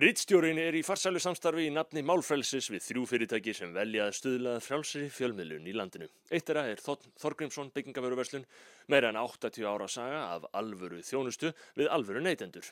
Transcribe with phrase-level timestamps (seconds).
[0.00, 4.54] Rittstjórin er í farsælu samstarfi í nafni Málfrelsis við þrjú fyrirtæki sem velja að stuðla
[4.64, 6.06] frjálsri fjölmiðlun í landinu.
[6.32, 8.46] Eitt er Þorn Þorgrímsson byggingavöruverslun,
[8.88, 12.70] meira en 80 ára saga af alvöru þjónustu við alvöru neytendur.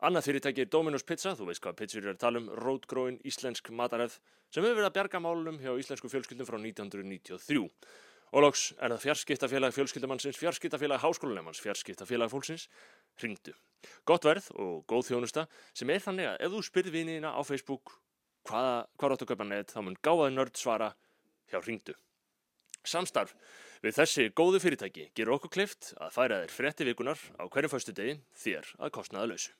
[0.00, 3.68] Annað fyrirtæki er Dominos Pizza, þú veist hvað pizzur er að tala um, rótgróin íslensk
[3.68, 4.16] mataræð
[4.48, 7.66] sem hefur verið að bjarga málunum hjá íslensku fjölskyldum frá 1993.
[8.32, 12.68] Og loks er það fjarskiptafélag fjölskyldamannsins, fjarskiptafélag háskólunemans, fjarskiptafélag fólksins,
[13.20, 13.52] ringdu.
[14.08, 15.44] Gott verð og góð þjónusta
[15.76, 17.98] sem er þannig að ef þú spyrð viniðina á Facebook
[18.48, 20.94] hvaða, hvað áttu köpa net, þá mun gáðaði nörd svara
[21.52, 21.94] hjá ringdu.
[22.82, 23.34] Samstarf
[23.84, 27.94] við þessi góðu fyrirtæki gerur okkur klift að færa þér frétti vikunar á hverjum föstu
[27.94, 29.52] degi þér að kostnaða lausu.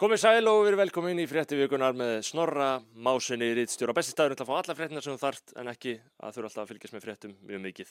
[0.00, 3.92] Komið sæl og verið velkomin í frétti vikunar með Snorra Másinni Rítstjóra.
[3.92, 5.92] Besti staður er að fá alla fréttina sem þú þart en ekki
[6.24, 7.90] að eru alltaf að fylgjast með fréttum mjög mikið.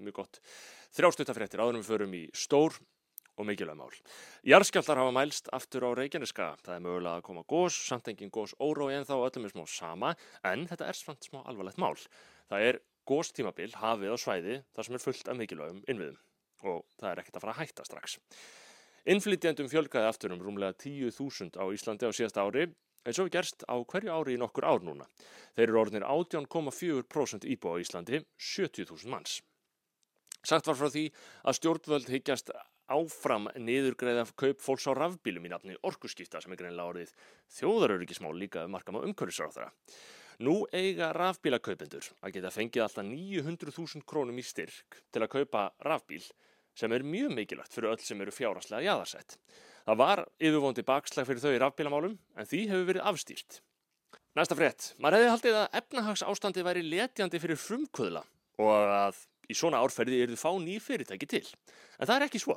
[0.00, 0.40] Mjög gott.
[0.96, 2.78] Þrjástutafréttir áðurum við förum í stór
[3.36, 3.92] og mikilvæg mál.
[4.48, 6.48] Jarskjáltar hafa mælst aftur á Reykjaneska.
[6.64, 9.68] Það er mögulega að koma gós, samt engin gós órói en þá öllum er smá
[9.74, 10.16] sama
[10.48, 12.00] en þetta er svont smá alvarlegt mál.
[12.48, 16.20] Það er góstímabil hafið á svæði þar sem er fullt af mikilvægum innviðum
[16.64, 18.20] og það er ekkert að fara að hætta strax.
[19.02, 22.68] Innflytjandum fjölgaði aftur um rúmlega 10.000 á Íslandi á síðasta ári
[23.02, 25.08] eins og gerst á hverju ári í nokkur ár núna.
[25.56, 29.40] Þeir eru orðinir 18,4% íbúa á Íslandi, 70.000 manns.
[30.46, 31.08] Sagt var frá því
[31.42, 32.54] að stjórnvöld higgjast
[32.92, 37.12] áfram niðurgreða kaup fólks á rafbílum í nafni orkuskipta sem er greinlega orðið
[37.58, 39.72] þjóðaröryggismál líka markam á umhverfisráþara.
[40.46, 46.22] Nú eiga rafbílakaupendur að geta fengið alltaf 900.000 krónum í styrk til að kaupa rafbíl
[46.78, 49.36] sem er mjög mikilvægt fyrir öll sem eru fjáraslega jáðarsett.
[49.82, 53.60] Það var yfirvóndi bakslag fyrir þau í rafbílamálum en því hefur verið afstýrt.
[54.38, 54.92] Næsta frétt.
[55.02, 58.22] Maður hefði haldið að efnahags ástandi væri letjandi fyrir frumkvöðla
[58.62, 59.18] og að
[59.50, 61.46] í svona árferði eru þau fá ný fyrirtæki til.
[61.98, 62.56] En það er ekki svo.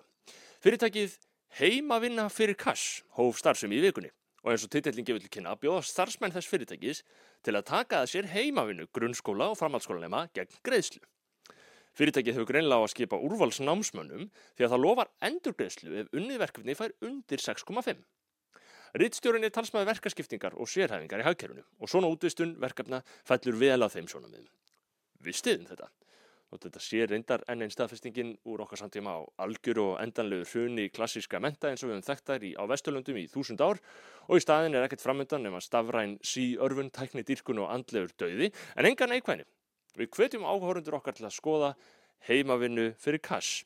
[0.64, 1.18] Fyrirtækið
[1.60, 4.14] heimavinna fyrir kass hóf starfsum í vikunni
[4.46, 7.02] og eins og titillin gefur til kynna bjóða starfsmenn þess fyrirtækis
[7.46, 11.02] til að taka að sér heimavinnu grunnskóla og framhaldsskólanema gegn greiðslu.
[11.96, 16.96] Fyrirtækið hefur greinlega á að skipa úrvalsnámsmönnum því að það lofar endurgreðslu ef unniðverkefni fær
[17.08, 18.02] undir 6,5.
[19.00, 23.88] Rittstjórin er talsmaði verkaskiptingar og sérhæfingar í hagkerfunu og svona útvistun verkefna fællur vel á
[23.92, 24.52] þeim svona miðum.
[25.24, 25.90] Við stiðum þetta.
[26.54, 30.86] Og þetta sé reyndar enn einn staðfestingin úr okkar samtíma á algjör og endanlegu hruni
[30.94, 33.82] klassíska menta eins og við höfum þekktar í, á Vesturlundum í þúsund ár
[34.30, 38.52] og í staðin er ekkert framöndan nema stafræn sí örfun, tækni, dýrkun og andlegur döiði
[38.76, 39.48] en engan neikvæni.
[39.96, 41.74] Við hvetjum áhórundur okkar til að skoða
[42.28, 43.64] heimavinnu fyrir kass.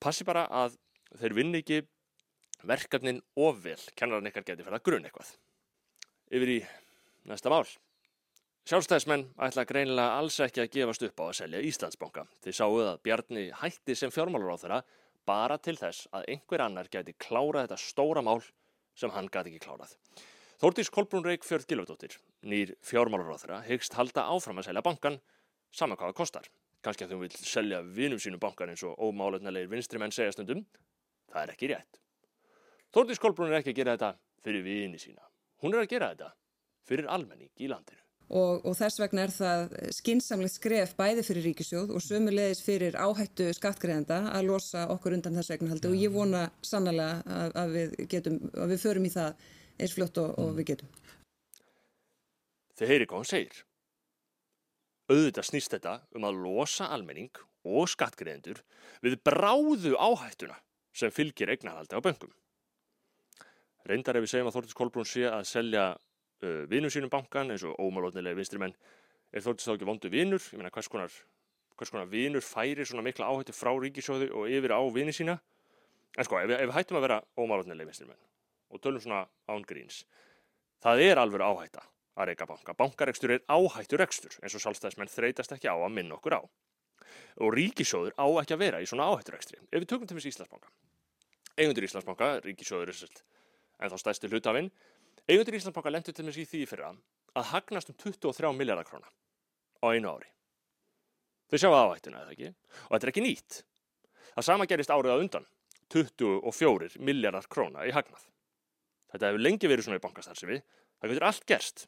[0.00, 0.78] Passi bara að
[1.18, 1.82] þeir vinni ekki
[2.68, 5.34] verkefnin ofvel, kennarinn ykkar geti fyrir að grunn eitthvað.
[6.34, 6.58] Yfir í
[7.28, 7.66] næsta mál.
[8.68, 12.24] Sjálfstæðismenn ætla greinilega alls ekki að gefast upp á að selja Íslandsbanka.
[12.44, 14.80] Þeir sáuð að Bjarni hætti sem fjármálur á þeirra
[15.28, 18.42] bara til þess að einhver annar geti klárað þetta stóra mál
[18.98, 19.94] sem hann gati ekki klárað.
[20.60, 25.20] Þórtís Kolbrún Reykj Fjörð Gilvardóttir, nýr fjármálur á þeirra, hyggst halda áfram að selja bankan
[25.74, 26.50] sama hvað það kostar.
[26.84, 30.64] Kanski að þú vil selja vinum sínu bankar eins og ómáletnilegir vinstri menn segja stundum.
[31.32, 32.02] Það er ekki rétt.
[32.94, 34.12] Þórtís Kolbrún er ekki að gera þetta
[34.44, 35.24] fyrir vini sína.
[35.62, 36.30] Hún er að gera þetta
[36.88, 38.00] fyrir almenning í landinu.
[38.28, 43.46] Og, og þess vegna er það skinsamlegt skref bæði fyrir ríkisjóð og sömulegis fyrir áhættu
[43.56, 48.36] skattgreðenda að losa okkur undan þessu eignarhaldi og ég vona sannlega að, að, við getum,
[48.52, 49.46] að við förum í það
[49.78, 50.92] eins fljótt og, og við getum.
[52.78, 53.64] Þið heyri hvað hún segir.
[55.08, 57.32] Auðvitað snýst þetta um að losa almenning
[57.64, 58.60] og skattgreðendur
[59.04, 60.58] við bráðu áhættuna
[60.92, 62.32] sem fylgir eignarhaldi á böngum.
[63.88, 67.64] Reyndar ef við segjum að Þórtís Kolbrún sé að selja uh, vinum sínum bankan eins
[67.64, 68.76] og ómalótnilega vinstri menn
[69.32, 70.44] er Þórtís þá ekki vondu vinur?
[70.52, 71.14] Ég meina hvers konar,
[71.78, 75.38] hvers konar vinur færi svona mikla áhættu frá ríkisjóðu og yfir á vini sína?
[76.18, 78.24] En sko, ef, ef við hættum að vera ómalótnilega vinstri menn
[78.68, 80.02] og tölum svona ángríns,
[80.84, 81.86] það er alveg áhætta
[82.18, 82.74] að reyka banka.
[82.74, 86.42] Bankarekstur er áhættur rekstur eins og sálstæðismenn þreytast ekki á að minna okkur á.
[87.38, 89.60] Og ríkisjóður á ekki að vera í svona áhættur rekstri.
[89.70, 90.72] Ef við tökum til þessi Íslandsbanka.
[91.58, 93.24] Eigundur Íslandsbanka, ríkisjóður er svolítið
[93.78, 94.70] en þá stæðstu hlutafinn.
[95.28, 96.90] Eigundur Íslandsbanka lendur til þessi í því fyrra
[97.38, 99.10] að hagnast um 23 miljardar króna.
[99.78, 100.26] á einu ári.
[101.48, 102.48] Þau sjáu áhættuna, eða ekki?
[102.88, 103.60] Og þetta er ekki nýtt.
[104.34, 105.46] Það sama gerist árið á undan,
[105.94, 108.24] 24 miljardar króna í hagnað.
[109.12, 110.58] Þetta hefur lengi verið svona í bankastarsifi,
[110.98, 111.86] það getur allt gerst.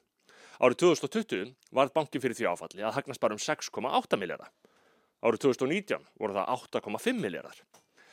[0.60, 4.50] Árið 2020 varð bankin fyrir því áfalli að hagnast bara um 6,8 miljardar.
[5.24, 7.62] Árið 2019 voru það 8,5 miljardar.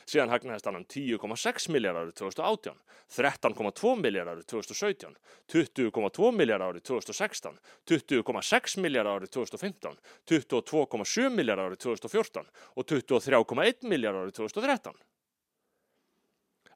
[0.08, 2.78] Síðan hagnaðist hann um 10,6 miljardar árið 2018,
[3.12, 5.18] 13,2 miljardar árið 2017,
[5.52, 7.60] 20,2 miljardar árið 2016,
[7.92, 10.00] 20,6 miljardar árið 2015,
[10.32, 14.96] 22,7 miljardar árið 2014 og 23,1 miljardar árið 2013.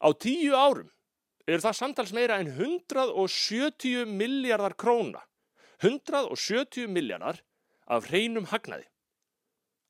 [0.05, 0.93] Á tíu árum
[1.49, 5.25] eru það samtals meira en 170 miljardar króna.
[5.82, 7.43] 170 miljardar
[7.90, 8.87] af hreinum hagnaði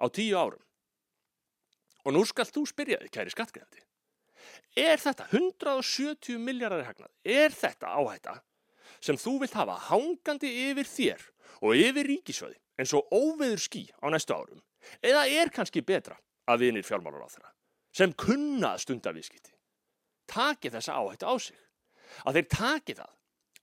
[0.01, 0.63] á tíu árum.
[2.03, 3.85] Og nú skal þú spyrja þig, kæri skattgreðandi.
[4.75, 7.13] Er þetta 170 miljardar hagnað?
[7.23, 8.41] Er þetta áhætta
[9.03, 11.25] sem þú vilt hafa hangandi yfir þér
[11.63, 14.63] og yfir ríkisöði eins og óveður skí á næstu árum?
[15.05, 16.17] Eða er kannski betra
[16.49, 17.53] að vinir fjármálar á þeirra
[17.93, 19.53] sem kunna stundavískiti?
[20.27, 21.59] Taki þessa áhættu á sig.
[22.25, 23.13] Að þeir taki það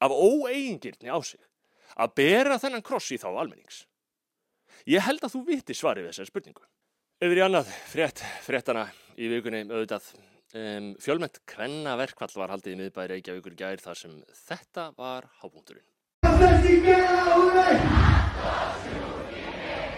[0.05, 1.41] af óeigingirni á sig.
[1.97, 3.85] Að bera þennan kross í þá almennings.
[4.89, 6.65] Ég held að þú viti svarið við þessari spurningu.
[7.19, 8.85] Yfir í annað, frétt, fréttana
[9.19, 10.11] í vikunni auðvitað.
[10.49, 14.15] Um, fjölmett kvenna verkvall var haldið í miðbæri Reykjavíkur gær þar sem
[14.47, 15.85] þetta var hábúndurinn.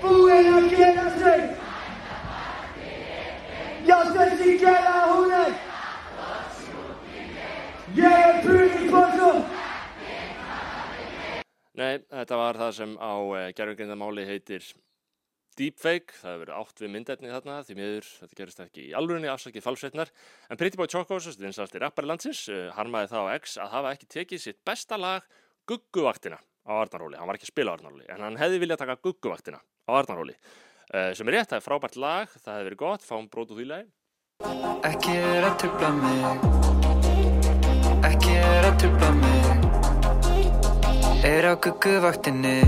[0.02, 1.42] Búinn að gera sig
[3.86, 4.76] Jag ska sikra
[5.12, 5.54] húnir
[7.96, 9.44] Ég er búinn í kvöldsum
[11.82, 14.66] Nei, þetta var það sem á uh, gerðugrindamáli heitir
[15.58, 19.30] deepfake, það hefur verið átt við myndetni þarna, því miður, þetta gerist ekki í alvörunni
[19.32, 20.12] afsakið falsveitnar,
[20.48, 24.12] en Pretty Boy Chocos, vinsarsti rappari landsins, uh, harmaði það á X að hafa ekki
[24.16, 25.26] tekið sitt besta lag
[25.70, 29.00] Gugguvaktina á Arnaróli, hann var ekki að spila á Arnaróli, en hann hefði viljað taka
[29.02, 30.38] Gugguvaktina á Arnaróli,
[30.94, 33.64] uh, sem er rétt, það er frábært lag, það hefði verið gott, fáum brót úr
[33.64, 33.90] því lagi.
[34.92, 36.50] Ekki er að trubla mig.
[38.12, 39.41] Ekki er að trubla mig
[41.22, 42.64] Er á gugguvaktinni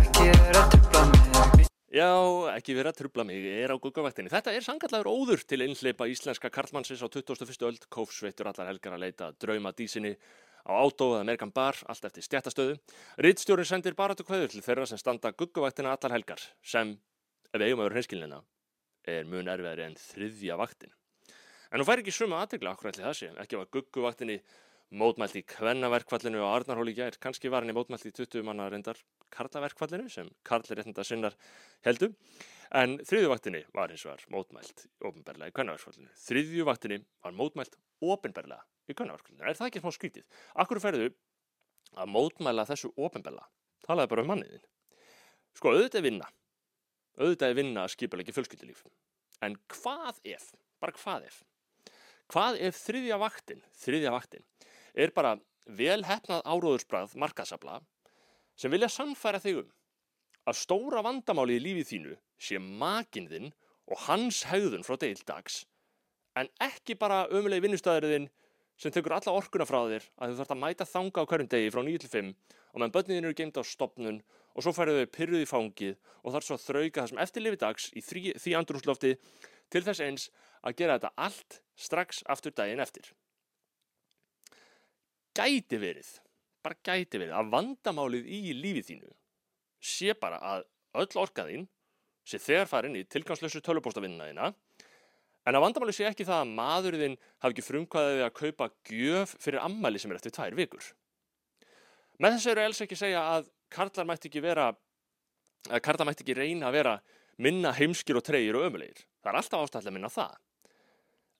[0.00, 2.08] Ekki er að trubla mig Já,
[2.54, 4.32] ekki verið að trubla mig, er á Gugguvaktinni.
[4.32, 7.52] Þetta er sangallagur óður til einhleipa íslenska karlmannsins á 21.
[7.68, 10.14] öld, kófsveitur allar helgar að leita drauma dísinni
[10.64, 12.80] á átó eða Amerikan bar, allt eftir stjættastöðu.
[13.20, 16.96] Rittstjórin sendir baratu kveður til þeirra sem standa Gugguvaktina allar helgar, sem,
[17.52, 18.42] ef eigum að vera hreinskilinna,
[19.04, 20.96] er mun erfiðari en þriðja vaktin.
[21.72, 24.34] En hún fær ekki suma aðtegla akkur allir það sé, ekki var Gugguvaktinni
[25.00, 28.98] mótmælt í kvennaverkfallinu á Arnarhóli gær, kannski var henni mótmælt í 20 manna reyndar
[29.32, 31.36] karlaverkfallinu sem karlir réttinda sinnar
[31.86, 32.10] heldu,
[32.76, 36.12] en þriðjuvaktinni var hins vegar mótmælt ofinberlega í kvennaverkfallinu.
[36.26, 38.60] Þriðjuvaktinni var mótmælt ofinberlega
[38.92, 39.46] í kvennaverkfallinu.
[39.48, 40.26] Er það ekki smá skrítið?
[40.60, 41.08] Akkur ferðu
[41.96, 43.48] að mótmæla þessu ofinberlega?
[43.86, 44.66] Talaði bara um manniðin.
[45.56, 46.28] Sko, auðvitað er vinna.
[47.16, 48.84] Auðvitað er vinna að skipa ekki fjölskyldulíf.
[49.42, 51.40] En hvað ef, bara hvað ef,
[52.32, 54.44] hvað ef þriðja vaktin, þriðja vaktin,
[54.94, 55.36] er bara
[55.66, 57.80] vel hefnað áróðursbrað markasabla
[58.58, 59.72] sem vilja sannfæra þig um
[60.48, 63.52] að stóra vandamáli í lífið þínu sé makinn þinn
[63.92, 65.62] og hans hegðun frá degil dags
[66.38, 68.28] en ekki bara ömulegi vinnustæðurinn
[68.80, 71.72] sem tekur alla orkuna frá þér að þú þarfst að mæta þanga á hverjum degi
[71.74, 72.30] frá 9 til 5
[72.72, 74.22] og meðan börnin eru geimt á stopnun
[74.52, 77.44] og svo færðu þau pyrruð í fangið og þarf svo að þrauka það sem eftir
[77.44, 79.12] lifi dags í því andrúslofti
[79.72, 80.28] til þess eins
[80.62, 83.10] að gera þetta allt strax aftur daginn eftir
[85.36, 86.08] gæti verið,
[86.62, 89.12] bara gæti verið að vandamálið í lífið þínu
[89.82, 90.66] sé bara að
[91.02, 91.68] öll orkaðinn
[92.28, 94.50] sé þegar farin í tilgangslösu tölupóstavinnina þína
[95.48, 99.64] en að vandamálið sé ekki það að maðurinn hafi ekki frumkvæðið að kaupa gjöf fyrir
[99.64, 100.84] ammæli sem er eftir tvær vikur.
[102.22, 104.68] Með þessu eru els ekki segja að karlar mætti ekki vera,
[105.66, 106.94] að karlar mætti ekki reyna að vera
[107.42, 109.02] minna heimskir og treyir og ömulegir.
[109.24, 110.36] Það er alltaf ástæðilega minna það.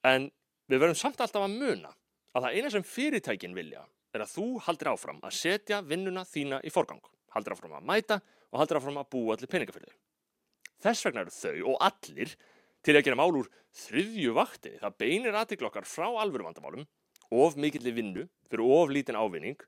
[0.06, 0.28] En
[0.71, 1.92] við verðum samt alltaf að muna
[2.32, 6.61] að það eina sem fyrirtækin vilja er að þú haldir áfram að setja vinnuna þína
[6.66, 7.02] í forgang,
[7.35, 8.18] haldir áfram að mæta
[8.52, 10.00] og haldir áfram að búa allir peninga fyrir þau.
[10.82, 12.35] Þess vegna eru þau og allir
[12.82, 13.49] til að gera mál úr
[13.85, 14.80] þriðju vaktinni.
[14.82, 16.87] Það beinir aðtikla okkar frá alvöru vandamálum,
[17.32, 19.62] of mikilli vinnu fyrir of lítinn ávinning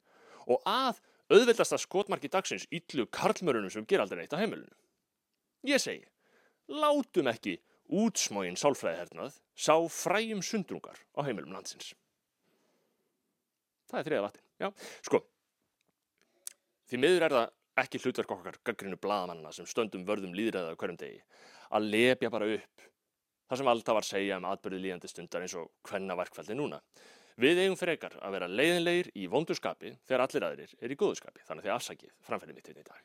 [0.51, 0.99] og að
[1.33, 4.75] auðveldasta skotmarki dagsins yllu karlmörunum sem ger aldrei neitt á heimilinu.
[5.65, 6.05] Ég segi,
[6.69, 7.57] látum ekki
[7.89, 11.93] útsmógin sálfræðihernað sá fræjum sundrungar á heimilum landsins.
[13.91, 14.45] Það er þriða vaktin.
[14.63, 14.69] Já,
[15.05, 15.21] sko,
[16.89, 17.53] því miður er það
[17.85, 21.21] ekki hlutverk okkar gaggrinu blaðamannina sem stöndum vörðum líðræða á hverjum degi
[21.75, 22.85] að lepja bara upp
[23.49, 26.79] það sem alltaf var að segja um atbyrði líðandi stundar eins og hvenna verkfældi núna.
[27.41, 31.65] Við eigum frekar að vera leiðinlegir í vondurskapi þegar allir aðrir er í góðuskapi, þannig
[31.65, 33.01] að þið afsakið framfærið mitt hérna í dag.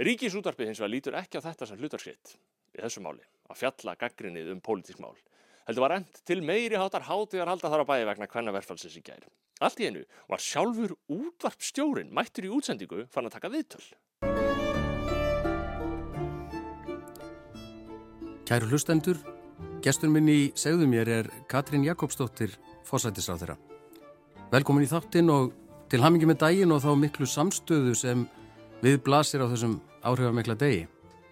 [0.00, 2.34] Ríkisútarpið hins vegar lítur ekki á þetta sem hlutarskitt
[2.76, 5.16] í þessu máli, að fjalla gaggrinnið um pólitísk mál.
[5.68, 9.02] Heldur var endt til meiri hátar hátíðar halda þar á bæi vegna hvenna verðfalsins í
[9.06, 9.28] gæri.
[9.60, 13.84] Allt í einu var sjálfur útvarpstjórin mættur í útsendingu fann að taka viðtöl.
[18.50, 19.20] Kæru hlustendur,
[19.84, 22.56] gestur minn í segðu mér er Katrín Jakobsdóttir,
[22.88, 23.58] fósættisráð þeirra.
[24.50, 25.52] Velkomin í þáttinn og
[25.92, 28.24] til hamingi með daginn og þá miklu samstöðu sem
[28.82, 30.88] við blasir á þessum áhrifamikla degi.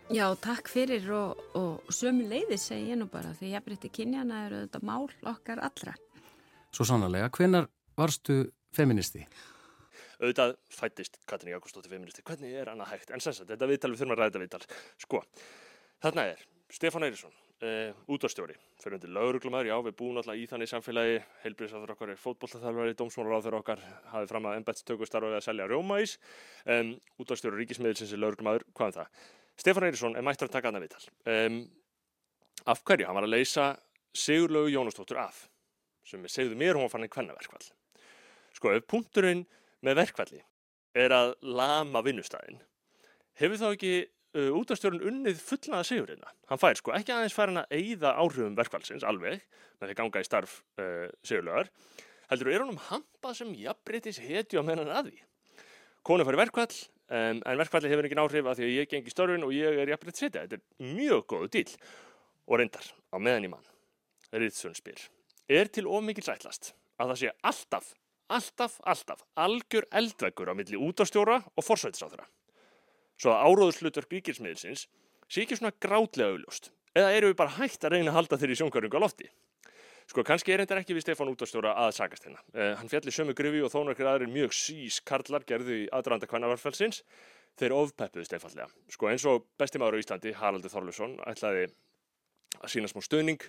[0.09, 4.39] Já, takk fyrir og, og sömu leiði segi ég nú bara því ég breytti kynjana
[4.47, 5.93] eru þetta mál okkar allra.
[6.73, 8.39] Svo sannlega, hvenar varstu
[8.73, 9.27] feministi?
[10.17, 12.25] Auðvitað fættist Katrín Jakobsdóttir feministi.
[12.25, 13.13] Hvernig er annað hægt?
[13.13, 14.81] En sem sagt, þetta viðtal við þurfum að ræða þetta viðtal.
[15.05, 15.21] Sko,
[16.07, 17.37] þarna er Stefán Eirísson,
[17.69, 22.23] uh, útvarstjóri, fyrir undir lauruglumæður, já, við búum alltaf í þannig samfélagi, heilbríðsáður okkar er
[22.25, 23.85] fótbollþjálfari, dómsmálaráður okkar
[24.15, 26.17] hafið fram að embætstökustarfið að selja rjómaís,
[26.77, 29.27] um, útvarstjóri ríkismiðilsins er lauruglumæður, hvað er það?
[29.59, 31.07] Stefán Eirísson er mættur að taka annað viðtal.
[31.33, 31.59] Um,
[32.71, 33.09] af hverju?
[33.09, 33.69] Hann var að leysa
[34.15, 35.41] Sigurlaugu Jónastóttur af,
[36.07, 37.67] sem við segðum mér hún var fann í kvennaverkvall.
[38.55, 39.45] Sko, ef punkturinn
[39.87, 40.41] með verkvalli
[40.99, 42.61] er að lama vinnustæðin,
[43.39, 43.93] hefur þá ekki
[44.39, 46.31] uh, útastjórun unnið fullnaða sigurina.
[46.51, 49.43] Hann fær sko ekki aðeins fær hann að eigða áhrifum verkvælsins alveg
[49.79, 51.71] með því ganga í starf uh, sigurlögar.
[52.31, 55.21] Heldur er hann um hampað sem jafnbreytis hetju á meðan að því.
[56.07, 56.73] Konu fær verkvall
[57.09, 59.93] um, en verkvalli hefur engin áhrif að því að ég gengi störfin og ég er
[59.95, 60.47] jafnbreytis hetja.
[60.47, 61.77] Þetta er mjög góðu dýl
[62.49, 63.71] og reyndar á meðan í mann.
[64.33, 65.07] Ríðsson spyr.
[65.49, 67.93] Er til ómikið sætlast að það sé alltaf,
[68.29, 72.29] alltaf, alltaf algjör eldveggur á milli útastjóra og forsvætisáþra?
[73.19, 74.87] svo að áróðurslutur ríkismiðilsins
[75.29, 76.71] sé ekki svona grátlega auðljóst.
[76.97, 79.29] Eða eru við bara hægt að reyna að halda þeirri sjóngarunga lofti?
[80.09, 82.41] Sko, kannski er þetta ekki við Stefán Útastjóra að sagast hérna.
[82.55, 87.03] Uh, hann fjalli sömu grufi og þónarkir aðrir mjög sís karlar gerðu í aðranda kvannavarfælsins.
[87.61, 88.71] Þeir ofpeppuðu Stefallega.
[88.95, 91.67] Sko, eins og bestimáður á Íslandi, Haraldur Þorlusson, ætlaði
[92.57, 93.45] að sína smá stöðning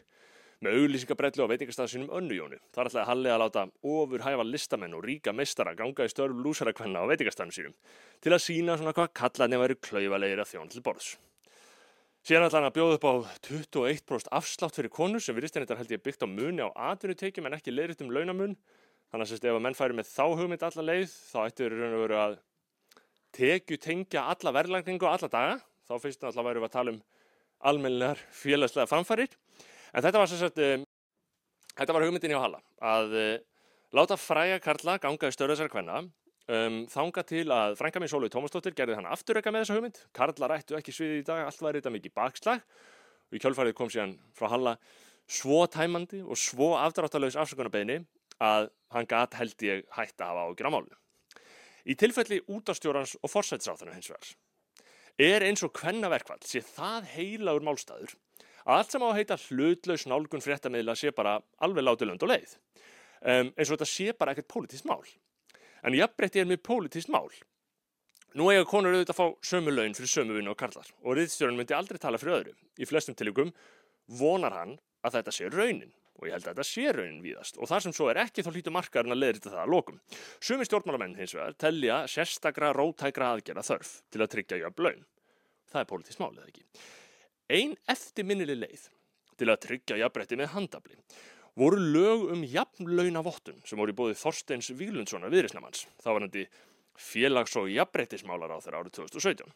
[0.59, 2.59] með auglýsingabrellu á veitingastæðu sínum önnujónu.
[2.59, 7.05] Er alltaf Halli að láta ofur hæfa listamenn og ríka meistara ganga í störf lúsarakvenna
[7.05, 7.79] á veitingastæðum sínum
[8.19, 11.13] til að sína svona hvað kallarni væri klauvalegir að þjón til borðs.
[12.27, 13.13] Síðan ætla hann að bjóða upp á
[13.47, 17.71] 21% afslátt fyrir konur sem virðistennindar held ég byggt á muni á atvinnutekjum en ekki
[17.71, 18.57] leiðritt um launamun.
[19.09, 21.77] Þannig að sérst ef að menn færi með þá hugmynd alla leið þá ættu við
[21.77, 22.35] raun og veru að
[23.39, 25.55] tekju tengja alla verðlagningu alla daga.
[25.87, 26.99] Þá finnst það alltaf að væri að tala um
[27.71, 29.31] almennilegar félagslega framfærir.
[29.93, 30.85] En þetta var, sagt, um,
[31.73, 33.33] þetta var hugmyndin hjá Halla, að uh,
[33.97, 36.03] láta fræja Karla ganga í störðasar hvenna,
[36.49, 39.99] um, þanga til að frænka minn Sólvið Tómasdóttir gerði hann afturrega með þessa hugmynd.
[40.15, 42.63] Karla rættu ekki sviðið í dag, allt var þetta mikið bakslag
[43.29, 44.75] og í kjölfarið kom síðan frá Halla
[45.29, 48.01] svo tæmandi og svo afdráttalauðs afsökunarbeginni
[48.41, 51.01] að hann gat held ég hætti að hafa ágjur á málunum.
[51.85, 54.33] Í tilfelli útastjórans og forsætsáþunum hins vegar
[55.19, 58.15] er eins og kvennaverkvall sé það heilagur málstæður
[58.63, 62.31] að allt sem á að heita hlutlaus nálgun fréttamiðla sé bara alveg látið lönd og
[62.31, 62.53] leið.
[63.19, 65.03] Um, eins og þetta sé bara ekkert pólitískt mál.
[65.83, 67.29] En jafnbreytti er mjög pólitískt mál.
[68.37, 71.57] Nú eiga konur auðvitað að fá sömu laun fyrir sömu vinnu og karlar og riðstjórun
[71.57, 72.51] myndi aldrei tala fyrir öðru.
[72.77, 73.53] Í flestum tilíkum
[74.19, 77.71] vonar hann að þetta sé raunin og ég held að þetta sé raunin víðast og
[77.71, 79.97] þar sem svo er ekki þá hlýtu markarinn að leðrita það að lokum.
[80.43, 85.03] Sumi stjórnmálamenn hins vegar telja sérstakra rótækra aðgerða þörf til að tryggja jöfn laun.
[85.71, 86.65] Það er pólitískt mál eða ekki.
[87.49, 88.87] Ein eftirminnileg leið
[89.39, 90.99] til að tryggja jafnbretti með handabli
[91.59, 95.87] voru lög um jafnlaunavottun sem voru í bóði Þorsteins Víglundssonar viðrisnamanns.
[95.99, 96.43] Það var nætti
[96.99, 99.51] félags- og jafnbrettismálar á þeirra árið 2017.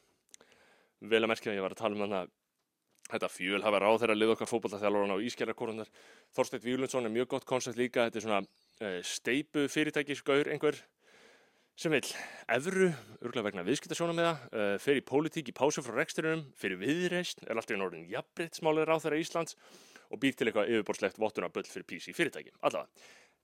[1.04, 2.34] Vel að merkja að ég var að tala um þannig að
[3.14, 5.94] þetta fjöl hafa ráð þeirra lið okkar fókbaltaþjálfurinn á Ískerrakorundar.
[6.36, 8.08] Þorstein Víglundsson er mjög gott koncept líka.
[8.08, 10.80] Þetta er svona uh, steipu fyrirtækisgaur einhver
[11.76, 12.06] sem vil
[12.54, 12.92] evru,
[13.24, 17.42] örgulega vegna viðskiptasjónum með það, uh, fer í pólitík í pásu frá reksturinnum, fyrir viðreist,
[17.48, 19.58] er alltaf í norðin jafnbrettsmálir á þeirra Íslands
[20.14, 22.54] og býr til eitthvað yfirborslegt vottunarbull fyrir PC fyrirtæki.
[22.62, 22.90] Allavega,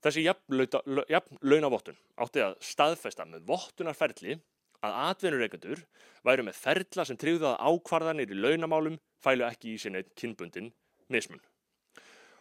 [0.05, 4.37] þessi jafnlaunavottun átti að staðfesta með vottunarferli
[4.85, 5.81] að atvinnureikendur
[6.27, 10.71] væru með ferla sem tryggðu að ákvarðanir í launamálum fælu ekki í sinni kynbundin
[11.11, 11.41] mismun.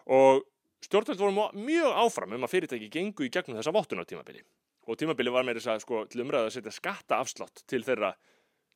[0.07, 0.45] Og
[0.85, 4.45] stjórnvöld voru mjög áfram um að fyrirtæki gengu í gegnum þessa vottunartímabili
[4.89, 8.15] og tímabili var með þess að sko til umræða að setja skattaafslátt til þeirra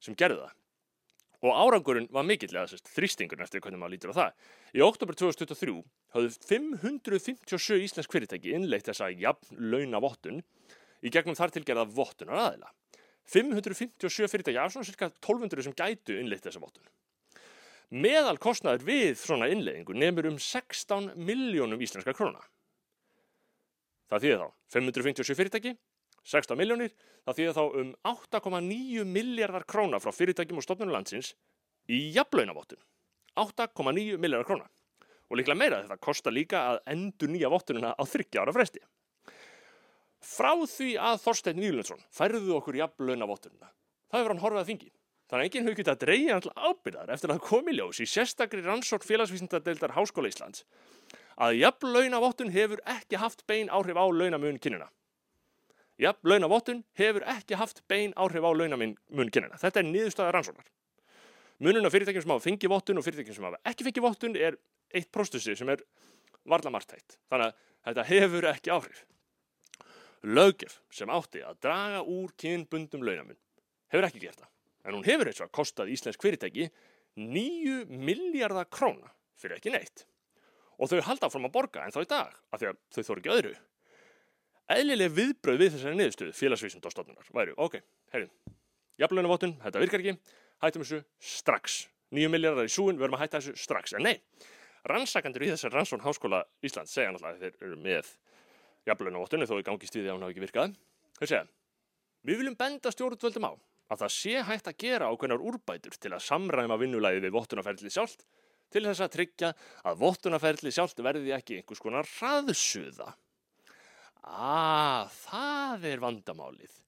[0.03, 0.59] sem gerðu það.
[1.43, 4.37] Og árangurinn var mikillega þessast þrýstingurinn eftir hvernig maður lítur á það.
[4.79, 5.75] Í oktober 2023
[6.15, 10.39] hafðu 557 íslensk fyrirtæki innleitt þessa jafn launavottun
[11.03, 12.71] í gegnum þar tilgerða vottunar aðila.
[13.27, 16.87] 557 fyrirtæki af svona cirka 1200 sem gætu innleitt þessa vottun.
[17.93, 22.41] Meðal kostnaður við svona innleiðingu nefnur um 16 miljónum íslenska króna.
[24.09, 25.75] Það þýðir þá 557 fyrirtæki,
[26.23, 26.93] 16 miljónir,
[27.27, 31.33] það þýðir þá um 8,9 miljardar króna frá fyrirtækjum og stofnunum landsins
[31.91, 32.81] í jafnlaunavottun.
[33.39, 34.69] 8,9 miljardar króna.
[35.33, 38.83] Og líklega meira þetta kostar líka að endur nýja vottununa á 30 ára fresti.
[40.23, 43.73] Frá því að Þorstein Nýlundsson færðu okkur jafnlaunavottununa,
[44.13, 44.91] það hefur hann horfið að þingi.
[45.33, 49.09] Þannig að enginn getað að dreyja til ábyrðar eftir að komi ljós í sérstakri rannsókn
[49.09, 50.67] félagsvísindadeildar Háskóla Íslands
[51.41, 54.91] að jafnlaunavottun hefur ekki haft bein áhrif á launamun kynina.
[56.01, 58.97] Jafnlaunavottun hefur ekki haft bein áhrif á launamun
[59.31, 59.59] kynina.
[59.61, 60.71] Þetta er niðurstaða rannsóknar.
[61.63, 64.57] Munun af fyrirtækjum sem hafa fengið vottun og fyrirtækjum sem hafa ekki fengið vottun er
[64.93, 65.85] eitt próstussi sem er
[66.49, 67.19] varla margtækt.
[67.31, 69.05] Þannig að þetta hefur ekki áhrif.
[70.23, 73.39] Lögjöf sem átti að draga úr kynbundum launamun
[73.93, 74.51] hefur ekki gert það.
[74.83, 76.71] En hún hefur eins og að kostað íslensk fyrirtæki
[77.21, 80.07] 9 miljardar króna fyrir ekki neitt.
[80.83, 83.23] Og þau halda fram að borga en þá í dag, af því að þau þóru
[83.23, 83.53] ekki öðru.
[84.71, 87.81] Eðlileg viðbröð við þessari niðurstöðu félagsvísundastofnunar væru, ok,
[88.15, 88.31] heyrðin,
[89.03, 91.79] jafnlaunavottun, þetta virkar ekki, hættum þessu strax.
[92.13, 93.97] 9 miljardar í súin, við verðum að hætta þessu strax.
[93.97, 94.21] En nei,
[94.89, 98.13] rannsakandur í þessari rannsón Háskóla Íslands segja náttúrulega að þeir eru með
[98.89, 100.77] jafnlaunavottunni þó í gangi stíði að hún hafi ekki virkað.
[101.19, 101.43] Þau segja,
[102.29, 103.53] við viljum benda stjórnvöldum á
[103.93, 108.25] að það sé hægt að gera ákveðnar úrbætur til að samræma vinnulæði við vottunarferðli sjálft
[108.73, 109.51] til þess að tryggja
[109.89, 113.11] að vottunarferðli sjálft verði ekki einhvers konar hraðsuða.
[114.23, 116.79] Ah, það er vandamálið.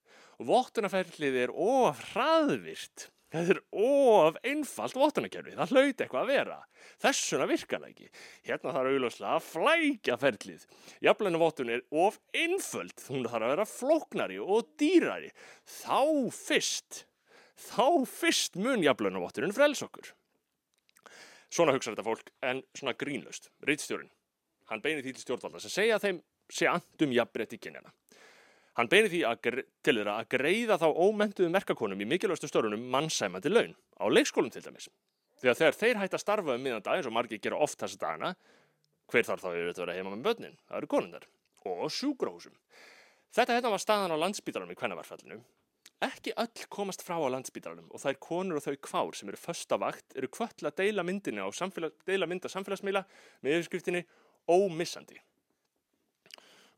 [0.45, 3.09] Vottunarferðlið er of hraðvirt.
[3.35, 5.55] Það er of einfalt vottunarkerfi.
[5.57, 6.57] Það hlaut eitthvað að vera.
[7.03, 8.09] Þessuna virkar það ekki.
[8.47, 10.67] Hérna þarf auðvitað að flækja ferlið.
[11.03, 12.95] Jafnlega vottun er of einföld.
[13.09, 15.33] Hún þarf að vera flóknari og dýrari.
[15.67, 17.01] Þá fyrst,
[17.59, 20.13] þá fyrst mun jafnlega vottunin frels okkur.
[21.51, 23.51] Svona hugsa þetta fólk en svona grínlust.
[23.67, 24.11] Rittstjórin,
[24.71, 27.93] hann beinir því til stjórnvalda sem segja þeim sé andum jafnbreytti kynjana.
[28.75, 33.51] Hann beinir því að, til þeirra að greiða þá ómentuðu merkakonum í mikilvægstu störunum mannsæmandi
[33.51, 34.89] laun, á leikskólum til dæmis.
[35.39, 38.01] Þegar þegar þeir hætta að starfa um miðan dag, eins og margir gera oft þessa
[38.01, 38.33] dagana,
[39.11, 40.57] hver þarf þá yfir þetta að vera heima með börnin?
[40.67, 41.27] Það eru konundar.
[41.65, 42.55] Og sjúgróhúsum.
[43.35, 45.37] Þetta hérna var staðan á landsbítalanum í kvennavarfallinu.
[46.05, 50.17] Ekki öll komast frá á landsbítalanum og þær konur og þau kvár sem eru förstavakt
[50.19, 53.05] eru kvöll að deila deila mynda samfélagsmiðla
[53.41, 54.03] með yfirskriftinni
[54.51, 55.21] ómissandi.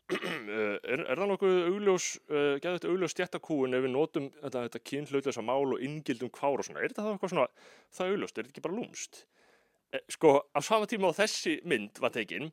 [0.08, 4.82] Er, er það nokkuð augljós, uh, getur þetta augljós stjættakúin ef við notum þetta, þetta
[4.92, 7.48] kynhlautlösa mál og inngildum kvár og svona, er þetta þá eitthvað svona
[7.98, 9.22] það augljóst, er þetta ekki bara lúmst?
[9.92, 12.52] Eh, sko, á sama tíma á þessi mynd var tekin,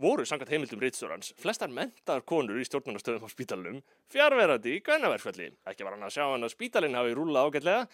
[0.00, 5.86] voru sangat heimildum Ritstjórans, flestar mentaðar konur í stjórnarnastöðum á spítalunum, fjárverandi í gænaverðsfelli, ekki
[5.86, 7.88] var hann að sjá hann að spítalinn hafi rúlað ágætlega,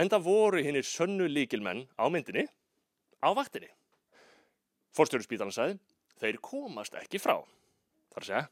[0.00, 2.48] en það voru hinnir sönnu líkilmenn á myndinni,
[3.20, 3.68] á vaktinni.
[4.96, 5.78] Forstjóru spítalinn sagði,
[6.20, 7.38] þeir komast ekki frá
[8.14, 8.46] þar að segja,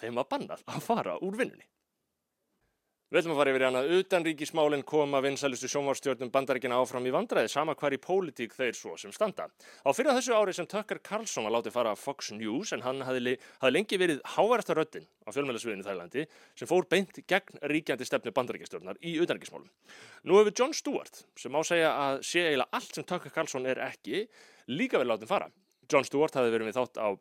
[0.00, 1.68] þeim var bannað að fara úr vinnunni.
[3.12, 7.74] Við ætlum að fara yfir hana utanríkismálinn koma vinsælustu sjónvarstjórnum bandaríkina áfram í vandræði sama
[7.76, 9.50] hvar í pólitík þeir svo sem standa.
[9.84, 13.34] Á fyrir þessu ári sem Tucker Carlson var látið fara Fox News en hann hafði,
[13.60, 16.24] hafði lengi verið háverðasta röttin á fjölmjölasviðinu Þælandi
[16.56, 19.68] sem fór beint gegn ríkjandi stefnu bandaríkistjórnar í utanríkismálum.
[20.24, 23.82] Nú hefur John Stewart sem á segja að sé eiginlega allt sem Tucker Carlson er
[23.90, 24.24] ekki
[24.72, 25.52] líka vel látið fara.
[25.84, 27.12] John Stewart hafði verið við þátt á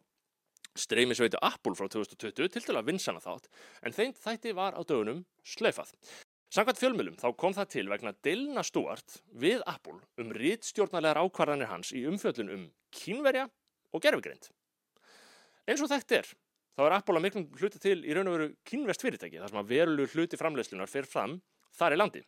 [0.79, 3.49] streymisveitu Apple frá 2020 til til að vinsana þátt
[3.83, 5.91] en þeim þætti var á dögunum sleifað.
[6.51, 11.93] Samkvæmt fjölmjölum þá kom það til vegna Dilna Stuart við Apple um rítstjórnarlegar ákvarðanir hans
[11.95, 13.45] í umfjöldun um kínverja
[13.95, 14.49] og gerfugrind.
[15.67, 16.27] Eins og þekkt er,
[16.75, 19.61] þá er Apple að miklum hluti til í raun og veru kínvest fyrirtæki þar sem
[19.61, 21.37] að verulur hluti framlegslunar fyrir fram
[21.77, 22.23] þar í landi.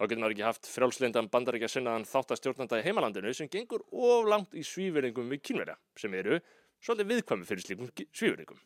[0.00, 4.56] Þá getur maður ekki haft frjálslindan bandaríkja sinnaðan þáttastjórnanda í heimalandinu sem gengur of langt
[4.56, 6.40] í svíverðingum við kínverja sem eru
[6.82, 8.62] svolítið viðkvæmi fyrir slíkum svífuringum.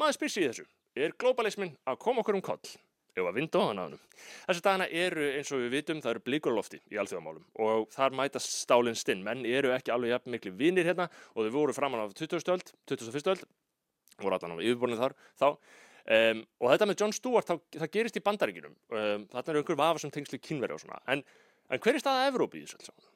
[0.00, 2.74] Maður spyr sér þessu, er globalismin að koma okkur um koll?
[3.16, 4.00] Ef að vinda á hann á hann.
[4.44, 8.16] Þessi dagana eru, eins og við vitum, það eru blíkur lofti í alþjóðamálum og þar
[8.18, 9.22] mætast stálinn stinn.
[9.24, 12.44] Menn eru ekki alveg jafn miklu vinir hérna og þau voru framann á 20.
[12.52, 13.30] öld, 21.
[13.32, 13.46] öld,
[14.20, 15.48] voru alltaf á yfirborðinu þar, þá.
[16.06, 18.74] Um, og þetta með John Stewart, það, það gerist í bandaríkinum.
[18.92, 21.00] Um, þarna eru einhver vafa sem tengslu kynveri og svona.
[21.10, 21.24] En,
[21.72, 23.08] en hver er staða Evrópi í þessu alls?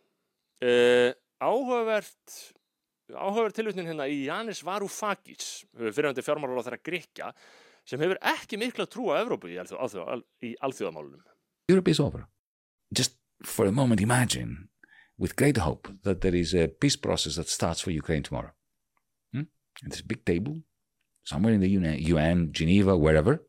[0.64, 1.12] Uh,
[1.44, 2.40] áhugavert
[3.14, 7.30] áhugaverð tilvitnin hérna í Janis Varoufakis fyrirhandi fjármálar á þeirra Grekja
[7.88, 11.22] sem hefur ekki mikla trú á Evrópu í, alþjóð, í alþjóðamálunum.
[11.70, 12.26] Europe is over
[12.94, 14.68] just for a moment imagine
[15.18, 18.52] with great hope that there is a peace process that starts for Ukraine tomorrow.
[19.32, 19.48] Hmm?
[19.82, 20.62] and there's a big table
[21.24, 23.40] somewhere in the UN, Geneva, wherever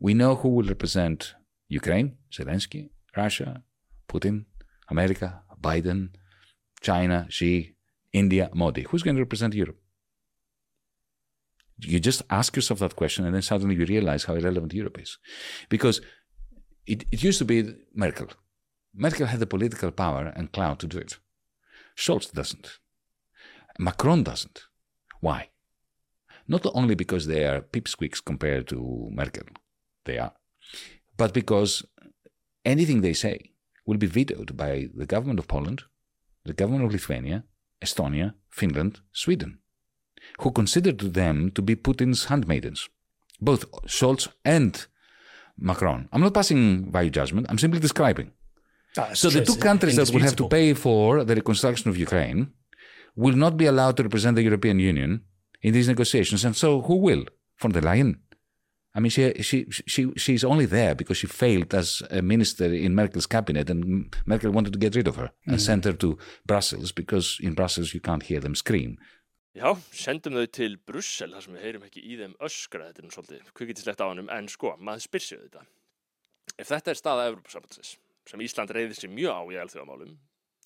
[0.00, 1.34] we know who will represent
[1.68, 3.62] Ukraine, Zelensky, Russia,
[4.08, 4.46] Putin,
[4.88, 6.10] America, Biden,
[6.80, 7.76] China, Xi
[8.12, 8.82] India, Modi.
[8.82, 9.78] Who's going to represent Europe?
[11.78, 15.18] You just ask yourself that question, and then suddenly you realize how irrelevant Europe is.
[15.68, 16.00] Because
[16.86, 18.28] it, it used to be Merkel.
[18.94, 21.18] Merkel had the political power and clout to do it.
[21.96, 22.78] Scholz doesn't.
[23.78, 24.64] Macron doesn't.
[25.20, 25.48] Why?
[26.46, 29.46] Not only because they are pipsqueaks compared to Merkel,
[30.04, 30.32] they are,
[31.16, 31.84] but because
[32.64, 33.52] anything they say
[33.86, 35.84] will be vetoed by the government of Poland,
[36.44, 37.44] the government of Lithuania,
[37.82, 39.58] Estonia, Finland, Sweden,
[40.40, 42.80] who considered them to be Putin's handmaidens,
[43.40, 44.72] both Scholz and
[45.58, 46.08] Macron.
[46.12, 48.28] I'm not passing value judgment, I'm simply describing.
[48.96, 52.40] Ah, So the two countries that will have to pay for the reconstruction of Ukraine
[53.22, 55.10] will not be allowed to represent the European Union
[55.66, 56.44] in these negotiations.
[56.44, 57.24] And so who will?
[57.60, 58.10] Von der Leyen.
[58.94, 62.94] I mean, she, she, she, she's only there because she failed as a minister in
[62.94, 66.92] Merkel's cabinet and Merkel wanted to get rid of her and sent her to Brussels
[66.92, 68.98] because in Brussels you can't hear them scream.
[69.52, 73.04] Já, sendum þau til Brussel þar sem við heyrum ekki í þeim öskra þetta er
[73.04, 75.64] nú svolítið kvikitilegt á hannum en sko, maður spyr sig þetta
[76.56, 77.90] ef þetta er staða Evropasambandsins
[78.30, 80.14] sem Ísland reyðir sér mjög á í alþjóðamálum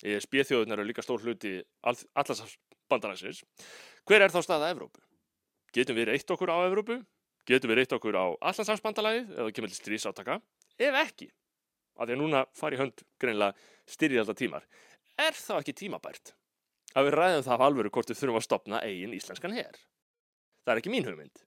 [0.07, 3.43] ESB þjóðunar eru líka stór hluti allarsbandalagsins
[4.07, 5.03] hver er þá staða Evrópu?
[5.75, 7.01] Getum við reytt okkur á Evrópu?
[7.47, 10.41] Getum við reytt okkur á allarsafsbandalagið eða kemur til strísátaka?
[10.77, 11.29] Ef ekki,
[11.95, 13.55] að því að núna fari hönd greinlega
[13.87, 14.67] styrjalda tímar
[15.17, 16.33] er þá ekki tímabært
[16.97, 19.79] að við ræðum það af alvöru hvort við þurfum að stopna eigin íslenskan her.
[20.65, 21.43] Það er ekki mín hugmynd.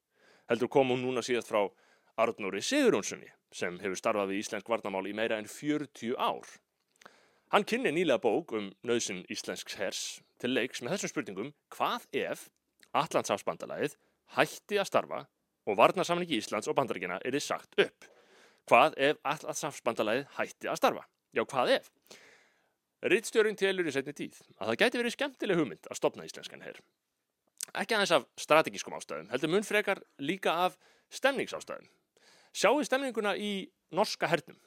[0.51, 1.67] Heldur kom hún núna síðast frá
[2.21, 6.47] Arnóri Sigurjónssoni sem hefur starfað við íslensk varnamál í meira en 40 ár.
[7.51, 10.03] Hann kynni nýlega bók um nöðsyn íslensks hers
[10.41, 12.47] til leiks með þessum spurningum hvað ef
[12.95, 13.97] Allandsafsbandalagið
[14.37, 15.25] hætti að starfa
[15.71, 18.09] og varnarsamningi Íslands og bandaríkina er þið sagt upp.
[18.71, 21.05] Hvað ef Allandsafsbandalagið hætti að starfa?
[21.35, 21.91] Já, hvað ef?
[23.11, 26.81] Rittstjórun telur í setni tíð að það gæti verið skemmtileg hugmynd að stopna íslenskan her.
[27.71, 30.77] Ekki aðeins af strategískum ástæðum, heldur mun frekar líka af
[31.15, 31.87] stemningsástæðum.
[32.53, 34.59] Sjáu stemninguna í norska hernum.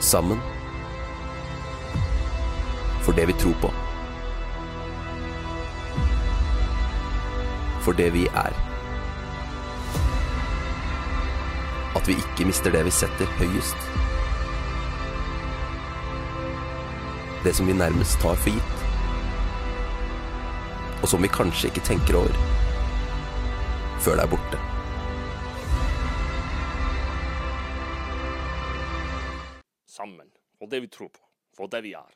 [0.00, 0.38] Sammen.
[3.02, 3.87] For det vi tror på.
[7.88, 8.52] For det vi er.
[11.96, 13.86] At vi ikke mister det vi setter høyest.
[17.46, 18.84] Det som vi nærmest tar for gitt.
[21.00, 22.36] Og som vi kanskje ikke tenker over
[24.04, 24.60] før det er borte.
[29.96, 30.28] Sammen.
[30.60, 31.24] Og det vi tror på.
[31.56, 32.12] For det vi er.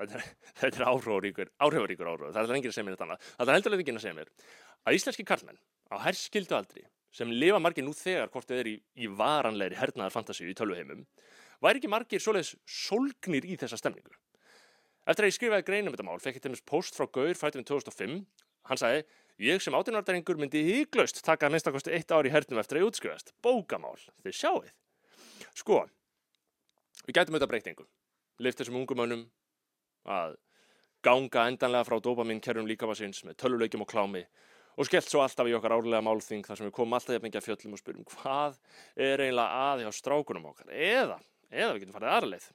[0.60, 2.32] Þetta er, áhrifaríkur, áhrifaríkur áhrif.
[2.32, 3.28] Það er lengri að segja mér þetta annað.
[3.36, 4.32] Það er heldur ekki að segja mér
[4.80, 5.60] að íslenski karlmenn
[5.92, 10.14] á herskildu aldri sem lifa margir nú þegar hvort þið er í, í varanlegri hernaðar
[10.14, 11.02] fantasíu í tölvuheimum
[11.60, 14.14] væri ekki margir svoleiðis sólgnir í þessa stemningu.
[15.08, 17.66] Eftir að ég skrifaði greinum þetta mál fekk ég til dæmis post frá Gaur fættum
[17.66, 18.20] 2005.
[18.70, 19.02] Hann sagði,
[19.42, 22.92] ég sem átjánardarengur myndi híklaust taka að minnstakosti eitt ár í hernum eftir að ég
[22.92, 23.34] útskrifast.
[23.42, 24.72] Bókamál, þið sjáið.
[25.58, 25.82] Sko,
[27.08, 27.88] við gætum auðvitað breytingu.
[28.44, 29.24] Lift þessum ungum mönnum
[30.08, 30.36] að
[31.04, 34.24] ganga endanlega frá dopamin kerrum líkavarsins með töluleikjum og klámi
[34.76, 37.40] og skellt svo alltaf í okkar árlega málþing þar sem við komum alltaf jafn mikið
[37.40, 38.58] að fjöllum og spyrjum hvað
[38.96, 41.18] er eiginlega að hjá strákunum okkar eða,
[41.50, 42.46] eða við getum farið aðra leið.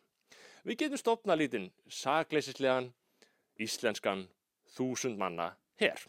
[0.66, 2.90] Við getum stopnað lítinn sakleisislegan
[3.62, 4.26] íslenskan
[4.76, 6.02] þúsund manna her.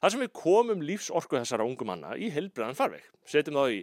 [0.00, 3.04] Þar sem við komum lífsorku þessara ungu manna í heilbreðan farveg.
[3.28, 3.82] Setjum þá í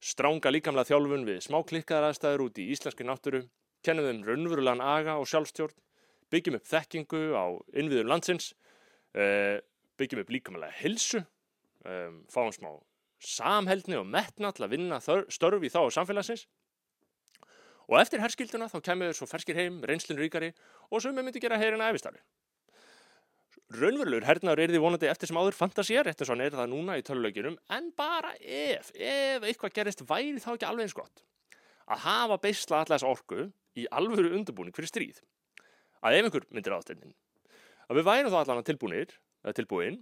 [0.00, 3.42] stránga líkamlega þjálfun við smá klikkaðar aðstæður út í íslenski náttúru,
[3.84, 5.76] kennum þeim raunverulegan aga og sjálfstjórn,
[6.30, 8.52] byggjum upp þekkingu á innviðum landsins,
[9.14, 9.58] eh,
[9.98, 11.24] byggjum upp líkamlega hilsu,
[11.84, 12.72] um, fáum smá
[13.20, 16.46] samheldni og metna til að vinna störf í þá samfélagsins
[17.90, 20.52] og eftir herskilduna þá kemur svo ferskir heim, reynslun ríkari
[20.90, 22.22] og við myndi gera heyrina æfistarfi.
[23.70, 26.70] Raunverulegur hernaður er því vonandi eftir sem áður fantasía, rétt eins og hann er það
[26.72, 31.22] núna í töluleikinum, en bara ef, ef eitthvað gerist væri þá ekki alveg eins gott
[31.90, 35.20] að hafa beisla allas orku í alvöru undirbúning fyrir stríð.
[36.00, 37.14] Að ef einhver myndir ástændin,
[37.90, 39.12] að við værum þá allan tilbúinir,
[39.56, 40.00] tilbúin,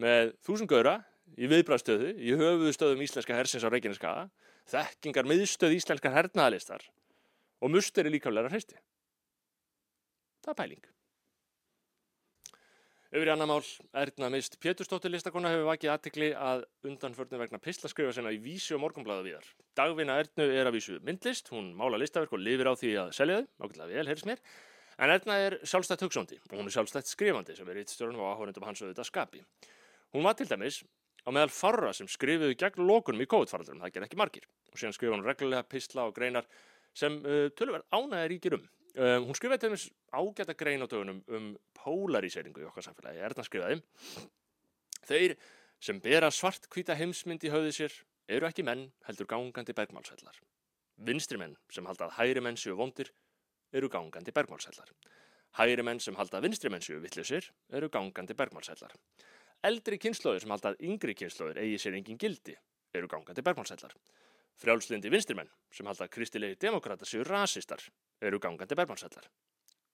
[0.00, 0.96] með þúsund gauðra
[1.36, 4.26] í viðbræðstöðu, í höfuðu stöðum íslenska hersins á Reykjaneskaða,
[4.72, 6.84] þekkingar miðstöð íslenskar hernaðalistar
[7.60, 8.78] og musteri líkaflega hreisti.
[10.44, 10.84] Það er pæling.
[13.16, 13.62] Í annar mál,
[13.96, 18.82] Erna Mist Pétursdóttir listakona hefur vakið aðtikli að undanförnum vegna pislaskrifa sinna í vísi og
[18.82, 19.46] morgunblæða viðar.
[19.78, 23.38] Dagvinna Ernu er að vísu myndlist, hún mála listaverk og lifir á því að selja
[23.38, 24.42] þau, ákveðlega vel, heyrðis mér.
[24.96, 28.64] En Erna er sjálfstætt hugsándi og hún er sjálfstætt skrifandi sem er rittstjórn og áhörundum
[28.64, 29.42] hans auðvitað skapi.
[30.14, 30.80] Hún var til dæmis
[31.26, 34.46] á meðal farra sem skrifuðu gegn lókunum í COVID-faraldurum, það ger ekki margir.
[34.72, 36.48] Og síðan skrifa hún reglulega pisla og greinar
[36.96, 38.64] sem uh, tölverð ánægir ríkir um.
[38.96, 43.20] Um, hún skrifaði til dæmis ágæta grein á dögunum um polaríseringu í okkar samfélagi.
[43.20, 43.82] Erna skrifaði
[45.06, 45.36] Þeir
[45.82, 48.00] sem bera svart hvita heimsmynd í höfði sér
[48.32, 50.40] eru ekki menn heldur gangandi bergmálsællar.
[50.96, 53.12] Vinstri menn sem halda að hægri menn séu vondir
[53.72, 54.92] eru gangandi bergmálsællar.
[55.56, 58.92] Hægri menn sem halda vinstri menn séu vittlisir eru gangandi bergmálsællar.
[59.64, 62.56] Eldri kynnslóðir sem halda yngri kynnslóðir eigi sér engin gildi
[62.94, 63.94] eru gangandi bergmálsællar.
[64.60, 67.82] Frjálslindi vinstri menn sem halda kristilegi demokrata séu rasistar
[68.20, 69.28] eru gangandi bergmálsællar.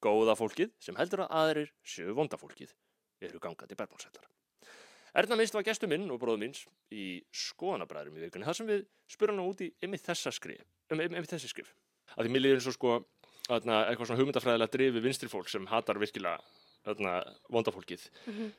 [0.02, 2.74] Góða fólkið sem heldur að aðrir séu vonda fólkið
[3.22, 4.26] eru gangandi bergmálsællar.
[5.14, 8.87] Erna minnst var gestur minn og bróður minns í skoðanabræðurum í vikunni þar sem við
[9.12, 9.68] spurðum hana út í
[10.32, 11.74] skrif, um, þessi skrif.
[12.16, 12.94] Að því mér líður eins og sko
[13.50, 16.38] atna, eitthvað svona hugmyndafræðilega drifi vinstri fólk sem hatar virkilega
[17.52, 18.09] vondafólkið.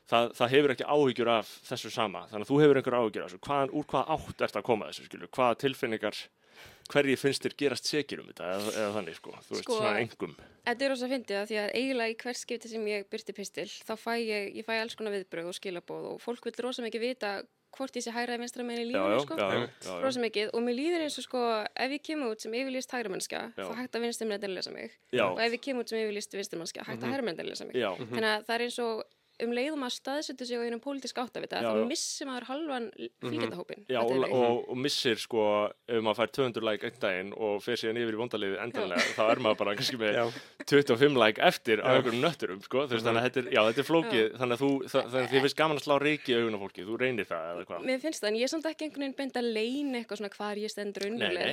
[0.07, 2.23] það, það hefur ekki áhyggjur af þessu sama.
[2.31, 3.41] Þannig að þú hefur einhver áhyggjur af þessu.
[3.47, 5.29] Hvaðan, úr hvaða átt ert að koma þessu, skilju?
[5.35, 6.21] Hvaða tilfinningar,
[6.93, 9.33] hverji finnst þér gerast sekir um þetta eða, eða þannig, sko?
[9.47, 10.37] Þú veist, Sko, svona engum.
[10.69, 13.93] Þetta er fyndið að því að eiginlega í hvert skipti sem ég byrti pistil þá
[13.99, 17.33] fæ ég, ég fæ alls konar viðbröð og skilabóð og fólk vil rosa mikið vita
[17.77, 19.99] hvort ég sé hægra eða vinstra meginn í lífinu sko.
[20.03, 20.51] rosa mikið.
[20.53, 23.73] Og mér líður eins og sko ef ég kemur út sem yfirlýst hægra mennska þá
[23.79, 24.95] hægt að vinstra að lesa mig.
[25.11, 25.25] Já.
[25.31, 27.69] og ef ég kemur út sem yfirlýst vinstra mennska hægt að hægra meginn að lesa
[27.69, 27.77] mig.
[28.13, 29.03] Þannig að það er eins og
[29.41, 31.85] um leiðum að staðsetja sig á einum pólitísk áttavita Já, þá já.
[31.89, 32.85] missi maður halvan
[33.23, 35.45] fylgjandahópin Já, og, og, og missir sko
[35.89, 39.23] ef maður fær 200 like einn daginn og fer síðan yfir í vondaliði endanlega þá
[39.25, 40.13] er maður bara kannski með
[40.69, 43.89] 25 like eftir á einhverjum nötturum sko, veist, þannig að þetta er, já, þetta er
[43.89, 46.57] flókið þannig að þú, það, þannig að þið finnst gaman að slá reiki í augun
[46.57, 47.79] á fólki, þú reynir það eða hvað?
[47.89, 50.33] Mér finnst það, en ég er samt ekki einhvern veginn beint að leina eitthvað svona
[50.37, 51.49] hvar ég stendur unnulega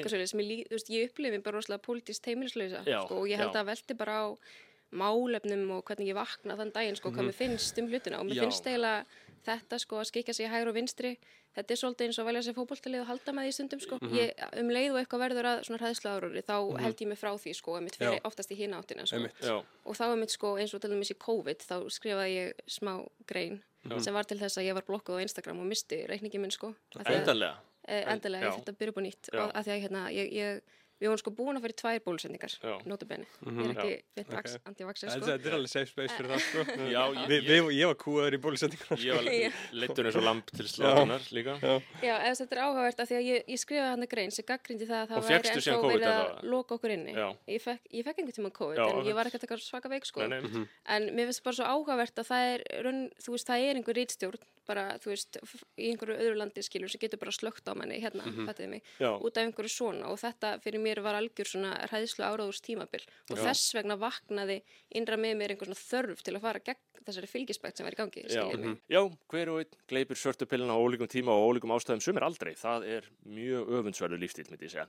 [4.93, 8.27] að málefnum og hvernig ég vakna þann daginn sko, hvað mér finnst um hlutina og
[8.27, 8.37] mér Mhm.
[8.37, 8.43] Já.
[8.43, 9.05] finnst eiginlega
[9.47, 11.17] þetta sko að skikja sig í hægri og vinstri
[11.57, 13.99] þetta er svolítið eins og að velja sér fótboltalið og halda með því stundum sko.
[14.01, 14.15] Mhm.
[14.15, 17.31] ég, um leið og eitthvað verður að svona hræðslu áruri þá held ég mig frá
[17.39, 19.65] því sko, einmitt fyrir oftast í hina áttina sko.
[19.87, 23.63] Og þá einmitt sko eins og til dæmis í COVID þá skrifaði ég smá grein
[24.01, 26.75] sem var til þess að ég var blokkuð á Instagram og misti reikningi minn sko
[26.97, 27.57] að- endanlega
[27.89, 28.51] Eh, endilega, Já.
[28.53, 30.61] ég þetta byrja upp á nýtt og að því að hérna, ég, ég,
[31.01, 32.75] við vorum sko búin að fara í tvær bólusendingar, Já.
[32.85, 34.67] notabene ég er ekki beint vax, Ok.
[34.71, 35.31] anti-vaxxer Þetta sko.
[35.33, 36.65] þetta er alveg safe space fyrir það sko.
[36.95, 39.53] Já, ég- Vi, við, ég var kúaður í bólusendingar Ég var Já.
[39.81, 41.57] leittur eins og lamp til slátunar líka
[42.05, 44.45] Já, ef þetta er áhugavert að því að ég, ég skrifaði hann að grein sem
[44.51, 46.45] gaggrindi það að það væri ennþá verið að eða?
[46.55, 47.29] loka okkur inni Já.
[47.49, 50.05] ég fekk, ég fekk einhvern tíma COVID Já, en ég var ekkert eitthvað svaka veik
[50.07, 50.67] sko Nei, nei.
[50.97, 53.97] en mér finnst bara svo áhugavert að það er raun, þú veist, það er einhver
[54.01, 55.41] rítstjórn bara, þú veist,
[55.77, 59.11] í einhverju öðru landi skilur sem getur bara slögt á manni hérna, mm Já.
[59.19, 63.37] út af einhverju svona og þetta fyrir mér var algjör svona hræðslu áráðurs tímabil og
[63.37, 63.45] Já.
[63.51, 64.61] þess vegna vaknaði
[64.95, 67.99] innra með mér einhver svona þörf til að fara gegn þessari fylgispekt sem var í
[67.99, 69.01] gangi, Já, skiljið mig já,
[69.33, 72.53] hver og einn gleipir svörtu pillina á ólíkum tíma og ólíkum ástæðum sumir aldrei.
[72.59, 74.87] Það er mjög öfundsverður lífstíl, myndi ég segja.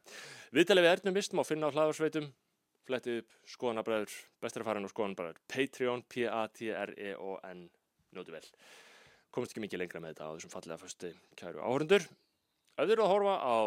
[0.56, 2.30] Viðtalið við Ernum Vist má finna á hlaðarsveitum,
[2.88, 7.68] flettið upp skoðanabræður, bestar farin og skoðanabræður, Patreon, P-A-T-R-E-O-N,
[8.16, 8.48] njótu vel.
[9.32, 12.04] Komist ekki mikið lengra með þetta á þessum fallega fösti kæru áhörundur.
[12.76, 13.60] Ef þið eru að horfa á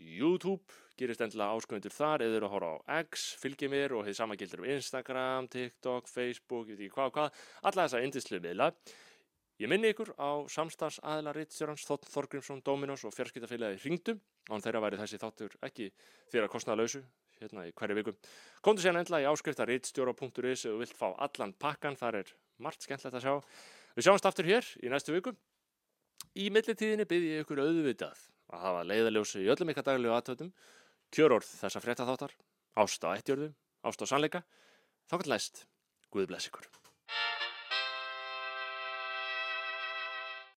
[0.00, 4.06] YouTube, gerist endilega ásköfundur þar, ef þið eru að horfa á X, fylgjið mér og
[4.06, 8.00] hefði sama gildur um Instagram, TikTok, Facebook, ég veit ekki hvað og hvað, alla þessa
[8.06, 8.70] indislu miðla.
[9.62, 14.16] Ég minni ykkur á samstags aðila Ritstjórans, Þótt Þorgrímsson, Dominos og fjarskiptafélagi Hringdu.
[14.50, 15.92] Án þeirra væri þessi þáttur ekki
[16.32, 17.04] þeirra kostnaða lausu,
[17.38, 18.16] hérna í hverju viku.
[18.64, 23.20] Komdu síðan endla í áskrifta ritstjóra.is þú vilt fá allan pakkan, þar er margt skemmtilegt
[23.20, 23.36] að sjá.
[23.94, 25.34] Við sjáumst aftur hér í næstu viku.
[26.34, 30.50] Í millitíðinni byrði ég ykkur auðvitað að hafa leiðaljósi í öllum ykkar daglegu aðtöðum,
[31.14, 32.34] kjörorð þessa fréttaþáttar,
[32.82, 33.52] ást á ættjörðu,
[33.86, 34.42] ást á sannleika,
[35.06, 35.66] þá kann læst,
[36.10, 36.83] Guð bless ykkur.